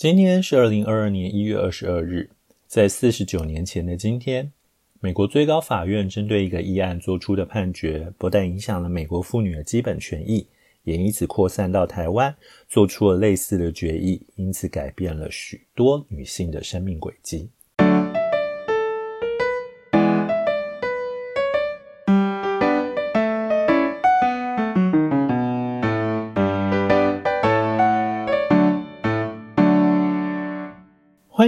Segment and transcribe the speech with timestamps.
[0.00, 2.30] 今天是二零二二年一月二十二日，
[2.66, 4.50] 在四十九年前的今天，
[4.98, 10.46] 美国最高法院针对一个议案作出的判决，不但影响了美国妇女的基本权益，
[10.84, 12.34] 也因此扩散到台湾，
[12.66, 17.50] 做出了类似的决议，因此改变了许多女性的生命轨迹。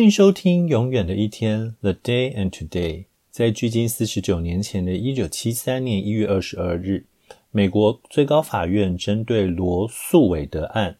[0.02, 3.04] 欢迎收听《永远的一天》The Day and Today。
[3.30, 7.04] 在距今四十九年前的一九七三年一月二十二日，
[7.52, 10.96] 美国最高法院针对罗素韦德案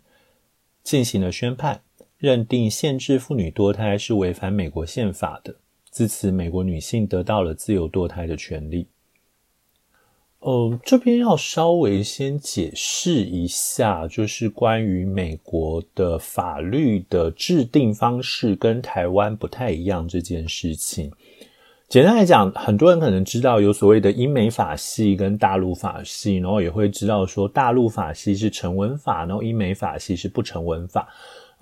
[0.85, 1.83] 进行了宣判，
[2.17, 5.57] 认定限制妇女堕胎是违反美国宪法的。
[5.91, 8.87] 自此，美国女性得到了自由堕胎的权利。
[10.45, 21.13] 嗯，这边要稍微先解释一下，就是关于美国的法律的制定方式跟台湾不太一样这件事情。
[21.89, 31.07] 简单来讲，很多人可能知道有所谓的英美法系跟大陆法系，然后也会知道说大陆法系是成文法，然后英美法系是不成文法。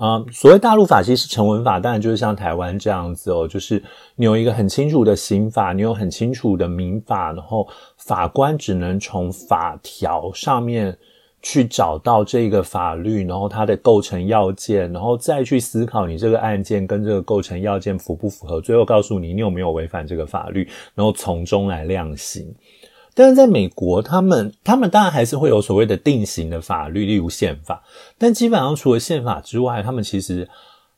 [0.00, 3.82] 啊，所谓大陆法系是成文法，当然就是像台湾这样子哦，就是
[4.16, 10.96] 你有一个很清楚的刑法，你有很清楚的民法，然后法官只能从法条上面
[11.42, 22.50] 去找到这个法律，然后它的构成要件，然后再去思考你这个案件跟这个构成要件符不符合，最后告诉你你有没有违反这个法律，然后从中来量刑。
[23.14, 27.82] 但是在美国，他们他们当然还是会有所谓的定型的法律，例如宪法。
[28.16, 30.48] 但基本上除了宪法之外，他们其实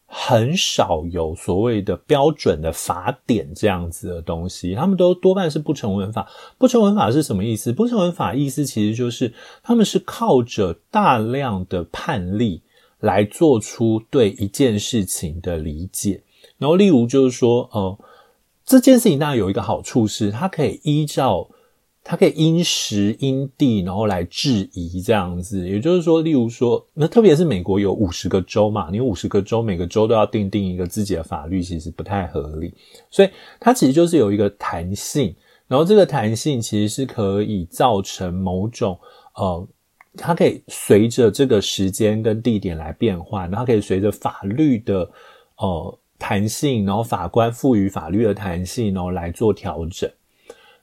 [0.07, 4.75] 很少有所谓的标准的法典这样子的东西。
[4.75, 6.29] 他们都多半是不成文法。
[6.59, 7.73] 不成文法是什么意思？
[7.73, 12.63] 不成文法意思其实就是他们是靠着大量的判例
[13.01, 16.23] 来做出对一件事情的理解。
[16.59, 17.99] 然后，例如就是说，呃，
[18.67, 21.49] 这件事情当然有一个好处是，它可以依照。
[22.05, 32.75] 它可以因时因地，然后来质疑这样子，也就是说，例如说，那特别是美国有五十个州嘛，你五十个州，每个州都要定定一个自己的法律，其实不太合理。
[33.09, 35.33] 所以它其实就是有一个弹性，
[35.69, 38.99] 然后这个弹性其实是可以造成某种
[39.37, 39.69] 呃，
[40.17, 45.09] 它可以随着这个时间跟地点来变换，然后可以随着法律的
[45.59, 50.11] 呃弹性，然后法官赋予法律的弹性，然后来做调整。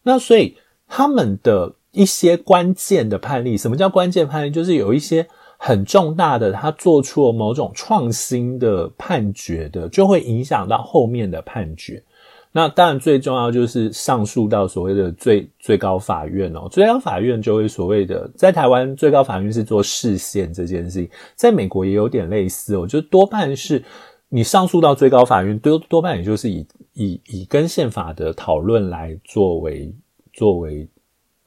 [0.02, 0.56] 那所以。
[0.90, 4.52] 他们的一些关键的判例，什么叫关键判例？
[4.52, 5.26] 就是有一些
[5.58, 12.04] 很重大的，他做出了某种创新的判决的，就会影响到后面的判决。
[12.52, 23.84] 那当然最重要就是上诉到所谓的最最高法院哦，最高法院就会所谓的，在台湾最高法院是做视线这件事情，在美国也有点类似哦，就多半是
[24.30, 29.94] 你上诉到最高法院，多多半也就是以以以跟宪法的讨论来作为。
[30.40, 30.88] 作为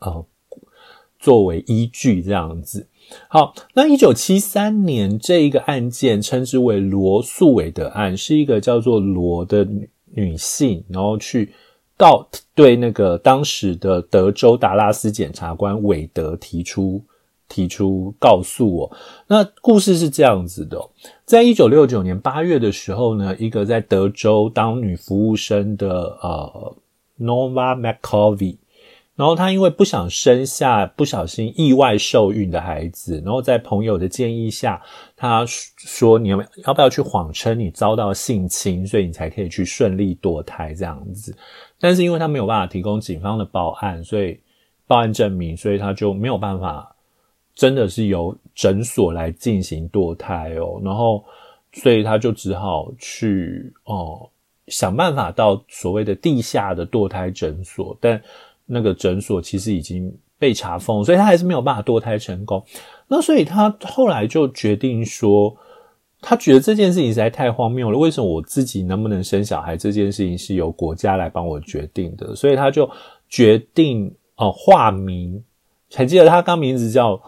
[0.01, 0.23] 呃，
[1.19, 2.87] 作为依据这样子。
[3.29, 11.55] 好，那一九七三年这一个案件称之为罗素韦德案，是一个叫做罗的女女性，然后去
[11.97, 17.03] 告对那个当时的德州达拉斯检察官韦德提出
[17.49, 18.97] 提出告诉我。
[19.27, 20.79] 那故事是这样子的，
[21.25, 26.77] 在一九六九年八月的时候呢，一个在德州当女服务生的呃
[27.19, 28.59] Nova McCovey。
[29.15, 34.81] 然后他因为不想生下不小心意外受孕的孩子，然后在朋友的建议下，
[35.15, 41.37] 他说：“你要要不要去谎称你遭到性侵，所以你才可以去顺利堕胎这样子？”
[41.79, 44.41] 但是因为他没有办法提供警方的报案，所以
[44.87, 46.97] 报案证明，所以他就没有办法
[47.55, 50.81] 真的是由诊所来进行堕胎哦。
[50.83, 51.23] 然后
[51.75, 54.27] 所以他就只好去哦
[54.69, 58.19] 想办法到所谓的地下的堕胎诊所，但。
[58.67, 62.65] 那个诊所其实已经被查封，所以他还是没有办法堕胎成功。
[63.09, 65.57] 那所以他后来就决定说，
[66.21, 67.99] 他觉得这件事情实在太荒谬了。
[67.99, 72.35] 为什么我自己能不能生小孩这件事情是由国家来帮我决定的？
[72.35, 72.89] 所以他就
[73.29, 75.43] 决定哦化名，
[75.93, 77.21] 还记得他刚名字叫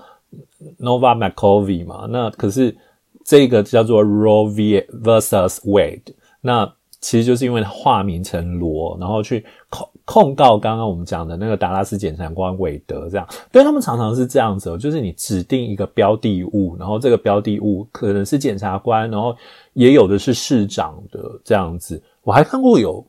[0.80, 2.06] Nova m c c o v y 嘛？
[2.10, 2.76] 那可是
[3.24, 4.86] 这个叫做 Roe v.
[5.02, 6.14] versus Wade。
[6.40, 19.34] 那其实就是因为他化名成罗，然后去考控告刚刚我们讲的那个达拉斯检察官韦德，这样，对他们常常是这样子，就是你指定一个标的物，然后这个标的物可能是检察官，然后
[19.72, 22.02] 也有的是市长的这样子。
[22.22, 23.06] 我还看过有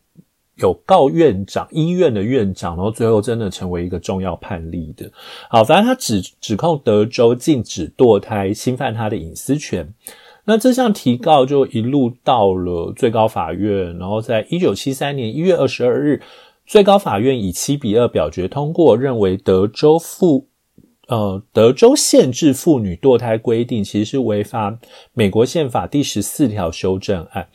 [0.55, 5.11] 有告院长、医院的院长，然后最后真的成为一个重要判例的。
[5.49, 9.93] 好，反正他指指控德州禁止堕胎，侵犯他的隐私权。
[10.47, 16.21] 那这项提告就一路到了最高法院，然后在一九七三年一月二十二日，
[16.65, 20.47] 最高法院以七比二表决通过，认为德州妇
[21.07, 24.79] 呃德州限制妇女堕胎规定其实是违反
[25.13, 27.47] 美国宪法第十四条修正案。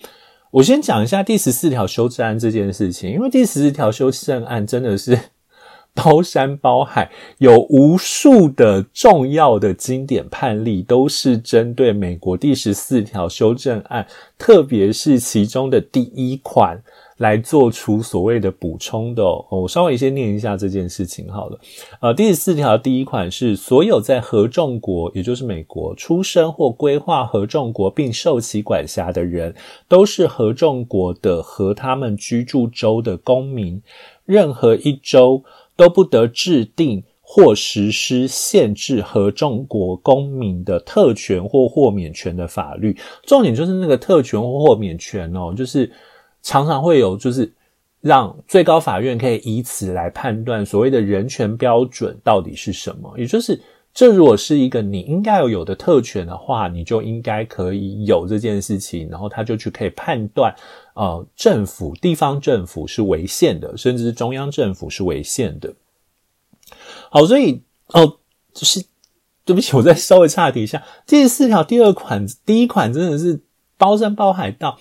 [0.53, 5.19] 我先讲一下第十四条修正案这件事情，因为第十四条修正案真的是
[5.93, 14.07] 包山包海，有无数的重要的经典判例都是针对美国第十四条修正案，
[14.39, 16.81] 特别是其中的第一款。
[17.21, 21.61] 来做出所谓的补充的，我稍微先念一下这件事情好了。
[22.01, 29.55] 呃，第十四条第一款是，所有在合众国，也就是美国出生或规划合众国并受其管辖的人，
[29.87, 33.83] 都是合众国的和他们居住州的公民。
[34.25, 35.45] 任何一州
[35.77, 42.97] 都不得制定或实施限制合众国公民的特权或豁免权的法律。
[43.25, 45.93] 重点就是那个特权或豁免权哦，就是。
[46.43, 47.53] 常常会有，就是
[48.01, 53.13] 让最高法院可以以此来判断所谓的人权标准到底是什么。
[53.19, 53.61] 也就是，
[53.93, 60.55] 这如果是一个你应该要有的特权的话，你就应该可以有这件事情，然后他就去可以判断，
[60.95, 65.75] 呃，政府、地方政府是违宪的，甚至是中央政府是违宪的。
[67.11, 68.17] 好，所以哦，
[68.55, 68.83] 就是
[69.45, 73.43] 对不起，我再稍微岔题一下，第四条第二款，第一款真的是
[73.77, 74.79] 包山包海到。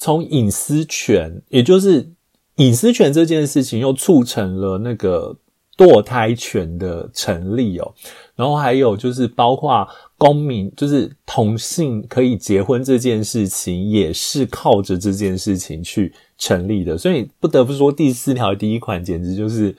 [0.00, 2.10] 从隐私权，也就是
[2.56, 5.36] 隐私权这件事情，又促成了那个
[5.76, 7.94] 堕胎权的成立哦。
[8.34, 9.86] 然后还有就是包括
[10.16, 16.96] 公民，就是同性可以结婚这件事情，也是靠着这件事情去成立的。
[16.96, 19.76] 所以不得不说，第四条第一款简直就是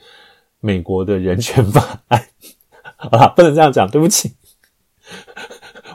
[0.60, 2.28] 美国的人权法案。
[2.94, 4.34] 好啦，不能这样讲，对不起。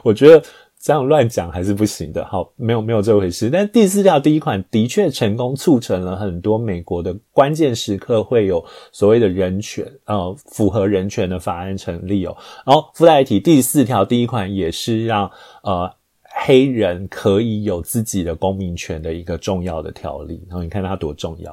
[0.04, 0.44] 我觉得。
[0.80, 2.24] 这样乱讲还是不行的。
[2.24, 3.50] 好，没有没有这回事。
[3.50, 12.36] 但第四条第一款的确成功促成了很多美国的关键时刻会有所谓的人权，呃，符合人权的法案成立哦。
[12.64, 15.28] 然后附带提第四条第一款也是让
[15.64, 15.92] 呃
[16.22, 20.40] 黑人可以有自己的公民权的一个重要的条例。
[20.48, 21.50] 然后你看它多重要，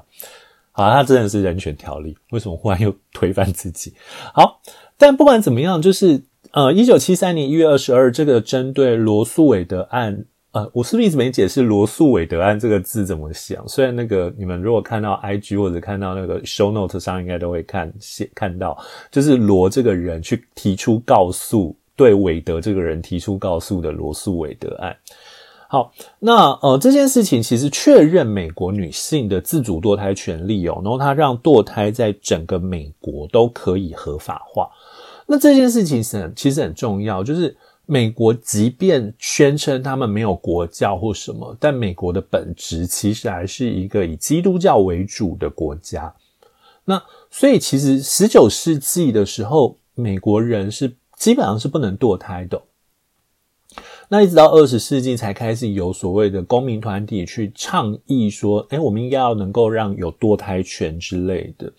[0.71, 2.15] 好，它真的是人权条例。
[2.29, 3.91] 为什么忽然又推翻自己？
[4.35, 4.61] 好，
[4.97, 6.21] 但不管怎么样，就是。
[6.55, 10.23] 呃，一九七三年一月二十二，这个针对罗素韦德案，
[10.53, 13.67] 呃，我是不是一直没解释罗素韦德案这个字怎么想？
[13.67, 18.81] 虽然那个你们如果看到 I G 或者看到那个 show note 上，应该都会看写看到，
[19.11, 24.95] 就是罗这个人去提出告诉，对韦德这个人提出告诉的罗素韦德案。
[25.67, 34.69] 好，那呃这件事情其实确认美国女性的自主堕胎权利哦，然后他让堕胎在整个美国都可以合法化。
[35.25, 37.55] 那这件事情是其实很重要，就是
[37.85, 46.13] 美国即便宣称他们没有国教或什么，但美国的本质其实还是一个以基督教为主的国家。
[46.85, 47.01] 那
[47.31, 52.61] 所以其实十九世纪的时候，美国人是基本上是不能堕胎的。
[54.07, 61.73] 那一直到二十世纪才开始有所谓的公民团体去倡议说，哎，我们应该要能够让有堕胎权之类的。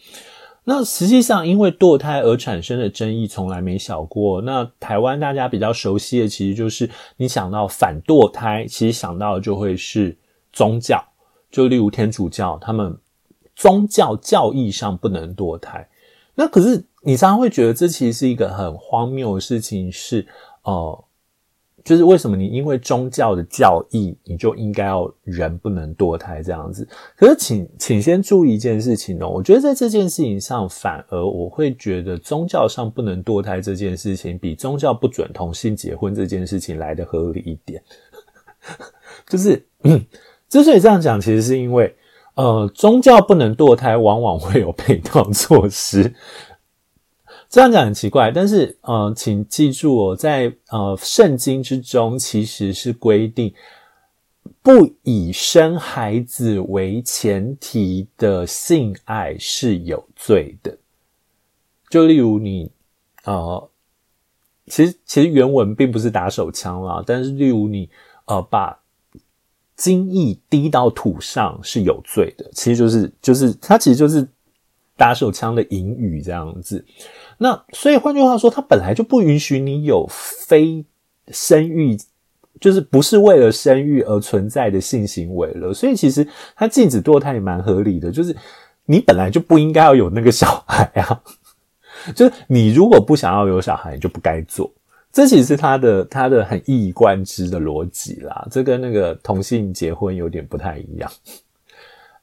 [0.68, 4.42] 那实际上，因为堕胎而产生的争议从来没小过。
[4.42, 10.18] 那台湾大家比较熟悉的，其实就是你想到反堕胎，其实想到的就会是
[10.52, 11.02] 宗教，
[11.52, 12.99] 就例如天主教，他们
[13.54, 15.88] 宗教教义上不能堕胎。
[16.35, 20.26] 那可是你常常会觉得，这其实是一个很荒谬的事情，是
[20.62, 21.04] 哦。
[21.87, 26.87] 就是为什么你因为宗教的教义，你就应该要人不能堕胎这样子？
[27.16, 37.81] 可是，请请先注意一件事情哦，我觉得在这件事情上，反而我会觉得宗教上不能堕胎这件事情，比宗教不准同性结婚这件事情来的合理一点。
[39.28, 39.64] 就是，
[40.49, 41.95] 之所以这样讲，其实是因为，
[42.35, 46.12] 呃，宗教不能堕胎，往往会有配套措施。
[47.48, 53.54] 这样讲很奇怪，但是呃，请记住哦，在呃圣经之中，其实是规定
[54.62, 60.76] 不以生孩子为前提的性爱是有罪的。
[61.88, 62.70] 就例如你
[63.24, 63.70] 呃，
[64.66, 67.88] 其实其实原文并不是打手枪啦，但是例如你
[68.26, 68.76] 呃把
[69.76, 74.26] 精液滴到土上是有罪的，其实就是就是它其实就是
[74.96, 76.84] 打手枪的隐语这样子。
[77.38, 80.84] 那所以换句话说，它本来就不允许你有非
[81.28, 81.96] 生育，
[82.60, 85.74] 就是不是为了生育而存在的性行为了。
[85.74, 86.26] 所以其实
[86.56, 88.34] 它禁止堕胎也蛮合理的，就是
[88.86, 91.20] 你本来就不应该要有那个小孩啊，
[92.14, 94.72] 就是你如果不想要有小孩，你就不该做。
[95.12, 101.10] 这其实是他的他的很一以贯之的逻辑啦，这跟那个同性结婚有点不太一样。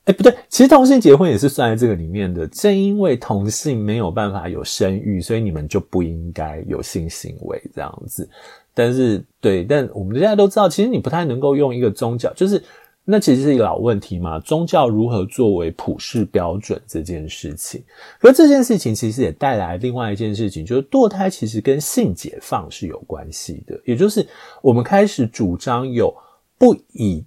[0.06, 2.46] 哎，不对，其实同性结婚也是算在这个里面的。
[2.48, 8.30] 正因为同性没有办法有生育，所以你们就不应该有性行为这样子。
[8.74, 12.62] 但是，对，但我们现在都知道，其实你不太能够用一个宗教，就是
[13.06, 14.40] 那其实是一个老问题嘛。
[14.42, 17.82] 宗教如何作为普世标准这件事情？
[18.20, 24.28] 可这件事情其实也带来另外一件事情，就是堕胎其实跟性解放是有关系的，也就是
[24.62, 26.14] 我们开始主张有
[26.58, 27.24] 不以。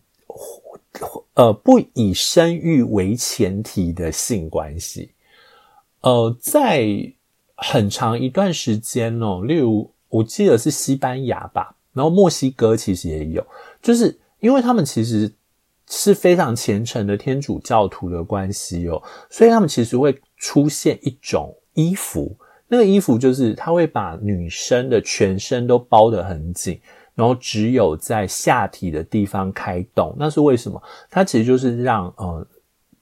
[1.34, 5.10] 呃，不以生育为前提的性关系，
[6.00, 6.86] 呃，在
[7.56, 13.46] 很长一段时间哦，例如我记得是西班牙吧，然后墨西哥其实也有，
[13.82, 15.30] 就是因为他们其实
[15.88, 22.36] 是非常虔诚的天主教徒的关系哦，所以他们其实会出现一种衣服，
[22.68, 26.80] 那个衣服就是他会把女生的全身都包得很紧。
[27.16, 30.80] 然后只有在下体的地方开洞，那是为什么？
[31.10, 32.46] 它其实就是让呃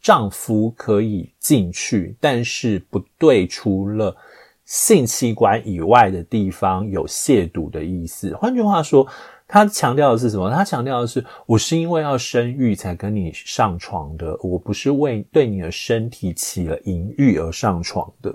[0.01, 4.17] 丈夫可以进去，但是不对除了
[4.65, 8.33] 性器官以外的地方有亵渎的意思。
[8.37, 9.05] 换句话说，
[9.49, 10.49] 他强调的是什么？
[10.49, 18.33] 他强调的是，我是因为要生育才跟你上床的，我不是为对你的身体起了淫欲而上床的。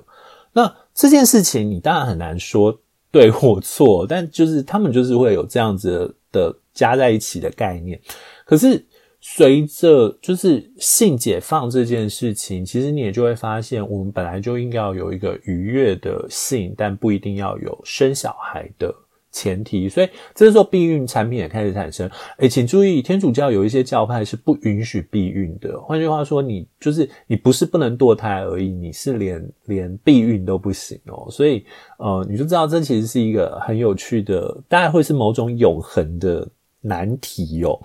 [0.51, 2.77] 那这件事情，你当然很难说。
[3.11, 7.99] 对或错，但就是他们就是会有这样子的加在一起的概念。
[8.45, 8.85] 可是
[9.21, 18.93] 随着就是性解放这件事情，其实你也就会发现，我们本来就应该要有一个愉悦的性，但不一定要有生小孩的。
[19.31, 22.09] 前提，所以这时候避孕产品也开始产生。
[22.37, 25.79] 哎，请注意，天主教有一些教派是不允许避孕的。
[25.81, 31.27] 换句话说，你就是你不是不能堕胎而已，你是连连避孕都不行哦。
[31.29, 31.63] 所以，
[31.97, 36.47] 呃，你就知道这其实是一个很有趣的，大概会是某种永恒的
[36.81, 37.79] 难题哦。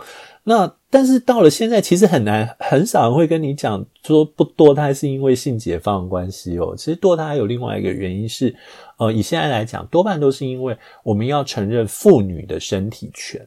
[0.47, 6.75] 那但是到了现在，其实很难，很少人会跟你讲说不堕胎是因为性解放关系哦。
[6.77, 8.55] 其实堕胎有另外一个原因是。
[8.97, 13.45] 呃，以现在来讲，多半都是因为我们要承认妇女的身体权，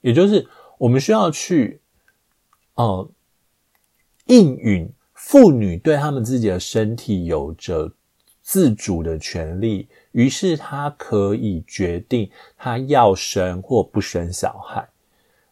[0.00, 0.46] 也就是
[0.78, 1.80] 我们需要去，
[2.74, 3.10] 呃，
[4.26, 7.90] 应允妇女对他们自己的身体有着
[8.42, 14.88] 自主的权利，于是她可以决定她要生或不生小孩。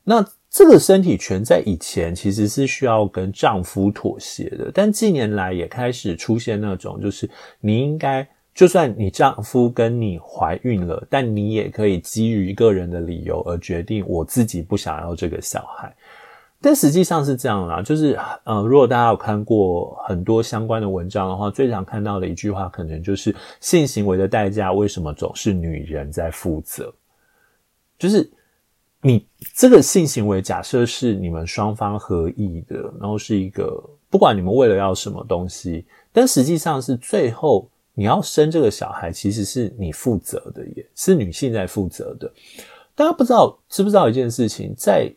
[0.05, 7.29] 那这个身体权在以前其实是需要跟丈夫妥协的，但近年来也开始出现那种，就是
[7.61, 8.29] 你应该。
[8.55, 15.91] 就算你丈夫跟你怀孕了，但你也可以基于个人的理由而决定，我自己不想要这个小孩。
[16.61, 26.95] 但实际上是这样啦，就是呃，如果大家有看过很多相关的文章的话，最常看到的一句话，可能就是性行为的代价为什么总是女人在负责？
[27.99, 28.31] 就是
[29.03, 37.69] 你这个性行为，假设是你们双方合意的，然后是一个不管你们为了要什么东西，但实际上是最后。
[37.95, 42.33] 你要生这个小孩，其实是你负责的，也是女性在负责的。
[42.95, 45.15] 大家不知道知不知道一件事情，在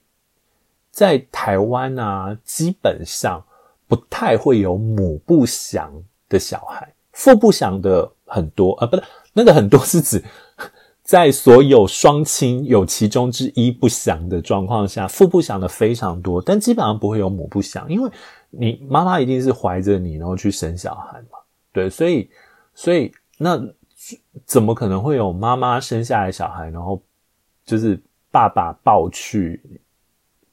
[0.92, 3.42] 在台湾啊，基本上
[3.88, 5.90] 不太会有母不详
[6.28, 10.22] 的小孩，父不详的很多啊，不是那个很多是指
[11.06, 18.12] 在所有双亲有其中之一不详的状况下，父不详的非常多，但基本上不会有母不详，因为
[18.50, 21.40] 你妈妈一定是怀着你，然后去生小孩嘛，
[21.72, 22.30] 对，所以。
[22.78, 23.58] 所以那
[24.46, 27.02] 怎么可能会有妈妈生下来小孩，然后
[27.66, 27.98] 就是
[28.30, 29.62] 爸爸抱去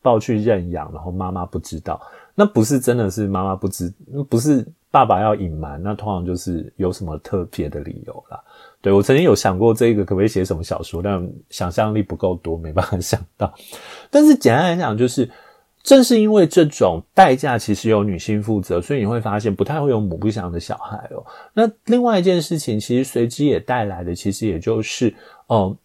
[0.01, 2.01] 抱去认养，然后妈妈不知道？
[2.37, 3.93] 那不是真的是妈妈不知，
[4.29, 8.42] 不是爸爸要隐瞒，那通常就是有什么特别的理由啦。
[8.83, 13.55] 对我曾经有想过这个可不可以写什么小说，但想象力不够多，没办法想到。
[14.11, 15.31] 但是简单来讲，就是。
[15.85, 21.27] 正是因为这种代价其实由女性负责，所以你会发现不太会有母不祥的小孩哦。
[21.55, 25.13] 那另外一件事情，其实随之也带来的，其实也就是，
[25.49, 25.77] 哦，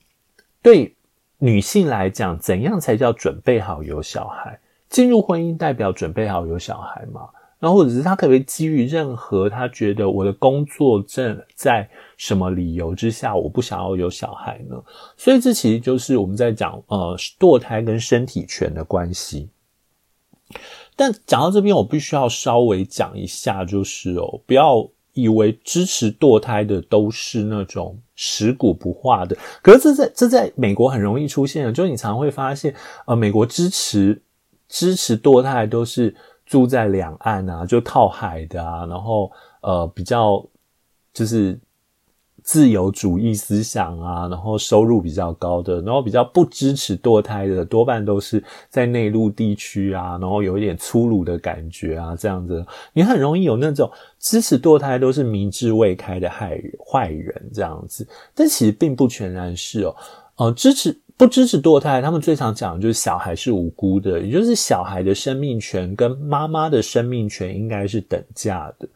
[0.62, 0.96] 对
[1.39, 4.60] 女性来讲，怎样才叫准备好有小孩？
[4.88, 7.22] 进入婚姻代表准备好有小孩吗？
[7.60, 14.76] 然后或者是他可不可以基于任何他觉得我的工作正在什么理由之下，我不想要有小孩呢？
[15.18, 19.50] 所以这其实就是我们在讲呃堕胎跟身体权的关系。
[20.96, 29.38] 但讲到这边，我必须要稍微讲一下，就是哦，不要以为支持堕胎的都是那种食古不化的。
[29.62, 32.74] 可是这在这在美国很容易出现的，就是你常会发现，
[33.06, 34.22] 呃，美国支持
[34.70, 36.16] 支持堕胎都是
[36.48, 39.30] 住在两岸啊，就靠海的啊，然后
[39.62, 40.44] 呃比较
[41.13, 41.60] 就是
[42.42, 59.96] 自由主义思想啊，然后收入比较高的，然后比较不支持堕胎的，多半都是在内陆地区啊，然后有一点粗鲁的感觉啊，这样子，你很容易有那种支持堕胎都是明智未开的害人坏人这样子，但其实并不全然是哦，
[60.38, 60.98] 呃，支持。
[61.18, 68.88] 不支持堕胎，他们最常讲的就是小孩是无辜的，也就是小孩的生命权跟妈妈的生命权应该是等价的。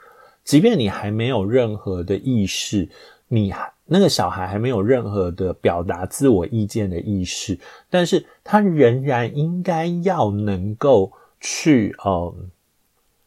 [0.44, 2.88] 即便你还没有任何的意识，
[3.28, 7.60] 你还那个小孩还没有任何的表达自我意见的意识，
[7.90, 12.36] 但是他仍然应该要能够去，呃，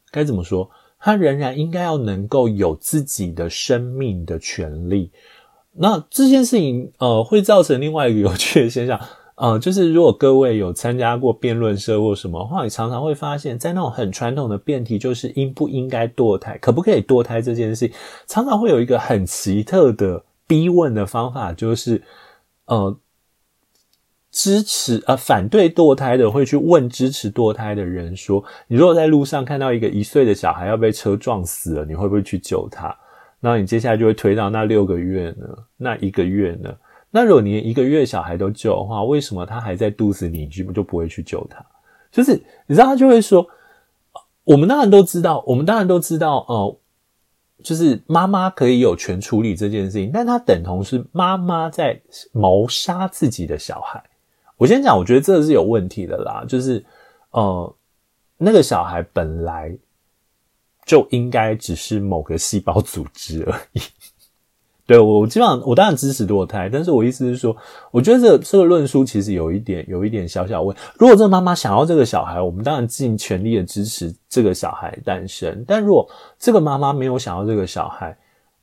[0.09, 0.69] 该怎么说？
[0.97, 5.11] 他仍然应该要能够有自己的生命的权利。
[5.77, 8.99] 那这件事情，呃，会造成另外一个有趣的现象，
[9.35, 17.91] 呃，就是如果各位有参加过辩论社或什么的话，你常常会发现，在那种很传统的辩题，就是应不应该堕胎，可不可以堕胎这件事情，
[18.25, 22.01] 常常会有一个很奇特的逼问的方法，就是，
[22.67, 22.95] 呃，
[24.31, 32.95] 支持呃反对堕胎的会去问支持堕胎的人说，你如果在路上看到一个一岁的小孩要被车撞死了，你会不会去救他？
[33.45, 35.45] 那你接下来就会推到那六个月呢？
[35.77, 36.75] 那一个月呢？
[37.11, 41.63] 那如果你连一个月小孩都救的话，为什么他还在肚子里，就就不会去救他？
[42.11, 42.33] 就是
[42.65, 43.45] 你知道，他就会说，
[44.45, 46.75] 我们当然都知道，我们当然都知道，哦，
[47.61, 54.03] 就是妈妈可以有权处理这件事情，但他等同是妈妈在谋杀自己的小孩。
[54.57, 56.83] 我先讲，我觉得这是有问题的啦，就是
[57.29, 57.75] 呃，
[58.39, 59.77] 那个小孩本来。
[60.85, 63.81] 就应该只是某个细胞组织而已。
[64.87, 67.57] 对我基本上，我当然支持堕胎，但是我意思是说，
[67.89, 70.77] 我觉得这这个论述其实有一点有一点小小问。
[70.93, 75.65] 如果这个妈妈想要这个小孩，我们当然尽全力的支持这个小孩诞生。
[75.67, 78.15] 但如果这个妈妈没有想要这个小孩，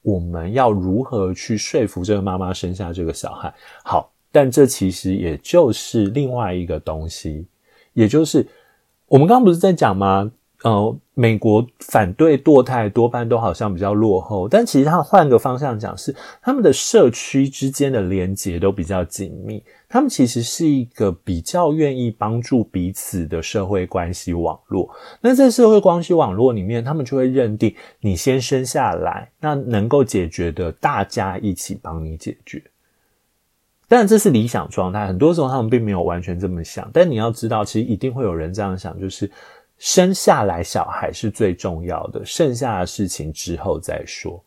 [0.03, 3.53] 我们要如何去说服这个妈妈生下这个小孩？
[3.83, 7.45] 好，但这其实也就是另外一个东西，
[7.95, 8.47] 也就是
[9.09, 10.31] 我们刚刚不是在讲吗？
[10.65, 24.89] 呃，美国反对堕胎多半都好像比较落后，但其实他换个方向讲，是他们的社区之间的连结都比较紧密，他们其实是一个比较愿意帮助彼此的社会关系网络。
[25.21, 32.63] 那在社会关系网络里面，他们就会认定你先生下来，那能够解决的，大家一起帮你解决。
[33.89, 39.29] 当然这是理想状态，很多时候他们并没有完全这么想，但你要知道，其实一定会有人这样想，就是。
[39.83, 44.41] 生下来小孩是最重要的，剩下的事情之后再说。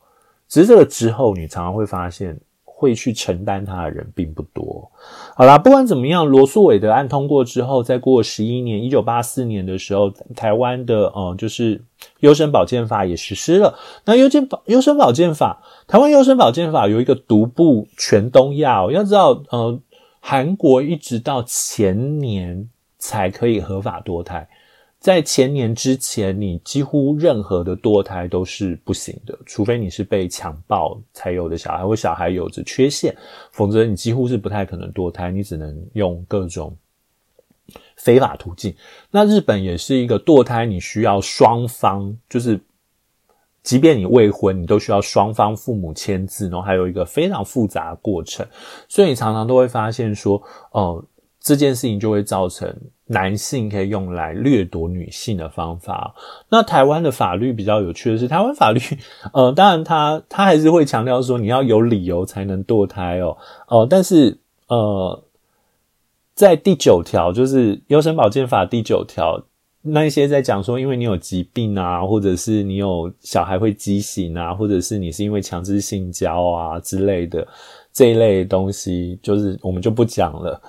[0.48, 4.90] 只是这个之后，你常常会发现，会去承担他的人并不多。
[5.36, 11.84] 好啦，不管怎么样，罗素韦德案通过之后，再过十一年，一九八四年的时候，台湾的呃，就是
[12.22, 13.78] 优生保健法也实施了。
[14.06, 18.90] 那优健保优生保健法，台湾优生保健法有一个独步全东亚。
[18.90, 19.78] 要知道，呃，
[20.22, 24.48] 韩国一直到前年才可以合法堕胎。
[25.06, 33.16] 在前年之前，你几乎任何的堕胎都是不行的，除非你是被强暴才有的小孩，或小孩有着缺陷，
[33.52, 36.76] 否则你几乎是不太可能堕胎，你只能用各种
[37.96, 38.76] 非法途径。
[39.12, 42.60] 那日本也是一个堕胎，你需要双方，就是
[43.62, 48.44] 即便你未婚，你都需要双方父母签字，然后还有一个非常复杂的过程，
[48.90, 50.42] 所以你常常都会发现说，
[50.72, 51.06] 哦，
[51.46, 52.76] 这件事情就会造成。
[53.08, 56.16] 男性可以用来掠夺女性的方法。
[56.50, 58.80] 那台湾的法律比较有趣的是，台湾法律，
[59.32, 65.24] 呃，当然他他还是会强调说你要有理由才能堕胎哦，哦，但是呃，
[66.34, 69.40] 在第九条，就是优生保健法第九条，
[69.84, 77.48] 那一些在讲说，因为你有疾病啊，或者是你有小孩会畸形啊，或者是你是因为强制性交啊之类的
[77.94, 80.60] 这一类东西，就是我们就不讲了。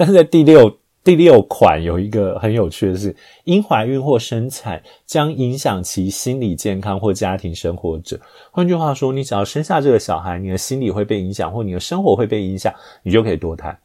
[0.00, 0.74] 但是在第六。
[1.02, 8.20] 第六款有一个很有趣的是，因怀孕或生产将影响其心理健康或家庭生活者。
[8.50, 13.78] 换句话说，你只要生下这个小孩，你的心理会被影响，或你的生活会被影响，你就可以堕胎。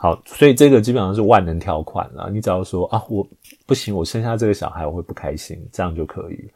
[0.00, 2.30] 好，所以这个基本上是万能条款了。
[2.32, 3.26] 你只要说啊，我
[3.66, 6.48] 不行，我生下这个小孩我会不开心，这样就可以。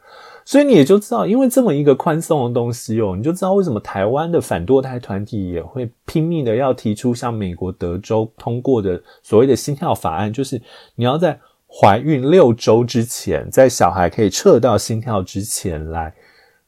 [0.45, 10.61] 所以你也就知道，因为这么一个宽松的东西哦，你就知道为什么台湾的反堕胎团体也会拼命的要提出像美国德州通过的所谓的心跳法案，就是
[10.95, 16.13] 你要在怀孕六周之前，在小孩可以测到心跳之前来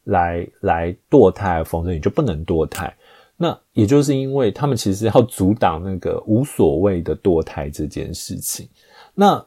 [0.04, 2.94] 来来堕胎，否则你就不能堕胎。
[3.38, 8.70] 那也就是因为他们其实要阻挡那个无所谓的堕胎这件事情。
[9.14, 9.46] 那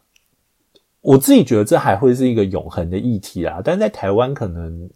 [1.00, 4.90] 我自己觉得这还会是一个永恒的议题啊，但在台湾可能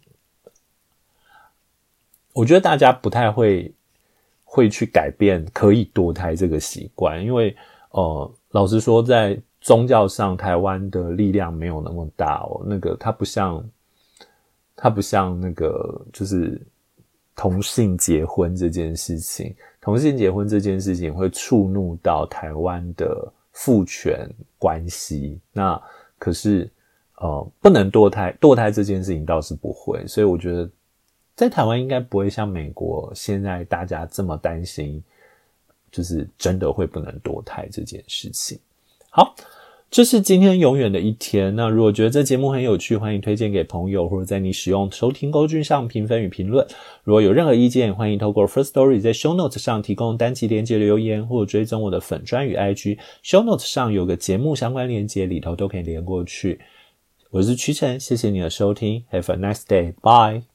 [2.33, 3.73] 我觉得大家不太会
[4.43, 7.55] 会去改变可以堕胎这个习惯，因为
[7.91, 12.63] 呃，老实说，在宗教上，台湾的力量没有那么大哦。
[12.65, 13.63] 那个它不像，
[14.75, 16.61] 它不像那个就是
[17.35, 25.39] 同性结婚这件事情，同性结婚这件事情会触怒到台湾的父权关系。
[25.51, 25.81] 那
[26.17, 26.69] 可是
[27.17, 30.69] 呃，不能堕胎，堕胎这件事情倒是不会，所以我觉得。
[31.35, 35.03] 在台湾应该不会像美国现在大家这么担心，
[35.91, 38.59] 就是真的会不能堕胎这件事情。
[39.09, 39.33] 好，
[39.93, 41.55] 这是今天永远的一天。
[41.55, 46.65] 那如果觉得这节目很有趣，欢迎推荐给朋友，或者在你使用收听工具上评分与评论。
[47.03, 52.97] 如果有任何意见，欢迎透过 First Story 在 Show Notes 上提供单集连接留言，或追踪我的粉专与 IG。
[53.23, 56.59] Show Notes 上有个节目相关链接，里头都可以连过去。
[57.29, 60.52] 我是屈臣，谢谢你的收听，Have a nice day，bye。